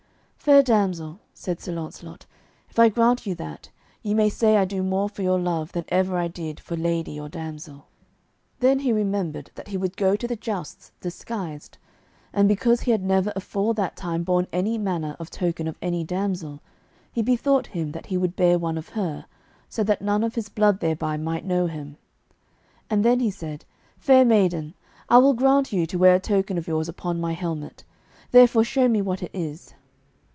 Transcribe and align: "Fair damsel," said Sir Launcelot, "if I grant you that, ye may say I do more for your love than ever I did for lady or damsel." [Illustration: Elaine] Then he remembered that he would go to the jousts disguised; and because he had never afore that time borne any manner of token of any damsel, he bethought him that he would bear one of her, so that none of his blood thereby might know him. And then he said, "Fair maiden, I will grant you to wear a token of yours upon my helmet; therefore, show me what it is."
"Fair 0.43 0.63
damsel," 0.63 1.19
said 1.35 1.61
Sir 1.61 1.71
Launcelot, 1.73 2.25
"if 2.67 2.79
I 2.79 2.89
grant 2.89 3.27
you 3.27 3.35
that, 3.35 3.69
ye 4.01 4.15
may 4.15 4.27
say 4.27 4.57
I 4.57 4.65
do 4.65 4.81
more 4.81 5.07
for 5.07 5.21
your 5.21 5.39
love 5.39 5.71
than 5.71 5.85
ever 5.89 6.17
I 6.17 6.27
did 6.29 6.59
for 6.59 6.75
lady 6.75 7.19
or 7.19 7.29
damsel." 7.29 7.85
[Illustration: 7.85 7.91
Elaine] 7.93 8.59
Then 8.59 8.79
he 8.83 8.91
remembered 8.91 9.51
that 9.53 9.67
he 9.67 9.77
would 9.77 9.95
go 9.95 10.15
to 10.15 10.27
the 10.27 10.35
jousts 10.35 10.93
disguised; 10.99 11.77
and 12.33 12.47
because 12.47 12.81
he 12.81 12.89
had 12.91 13.03
never 13.03 13.31
afore 13.35 13.75
that 13.75 13.95
time 13.95 14.23
borne 14.23 14.47
any 14.51 14.79
manner 14.79 15.15
of 15.19 15.29
token 15.29 15.67
of 15.67 15.77
any 15.79 16.03
damsel, 16.03 16.59
he 17.11 17.21
bethought 17.21 17.67
him 17.67 17.91
that 17.91 18.07
he 18.07 18.17
would 18.17 18.35
bear 18.35 18.57
one 18.57 18.79
of 18.79 18.89
her, 18.89 19.27
so 19.69 19.83
that 19.83 20.01
none 20.01 20.23
of 20.23 20.33
his 20.33 20.49
blood 20.49 20.79
thereby 20.79 21.17
might 21.17 21.45
know 21.45 21.67
him. 21.67 21.97
And 22.89 23.05
then 23.05 23.19
he 23.19 23.29
said, 23.29 23.63
"Fair 23.99 24.25
maiden, 24.25 24.73
I 25.07 25.19
will 25.19 25.33
grant 25.35 25.71
you 25.71 25.85
to 25.85 25.99
wear 25.99 26.15
a 26.15 26.19
token 26.19 26.57
of 26.57 26.67
yours 26.67 26.89
upon 26.89 27.21
my 27.21 27.33
helmet; 27.33 27.83
therefore, 28.31 28.63
show 28.63 28.87
me 28.87 29.03
what 29.03 29.21
it 29.21 29.29
is." 29.35 29.75